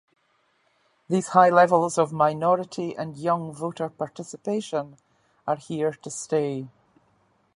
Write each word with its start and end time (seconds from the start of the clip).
These 1.09 1.27
high 1.27 1.51
levels 1.51 1.99
of 1.99 2.11
minority 2.11 2.97
and 2.97 3.15
young 3.15 3.53
voter 3.53 3.87
participation 3.87 4.97
are 5.45 5.57
here 5.57 5.91
to 5.93 6.09
stay. 6.09 6.69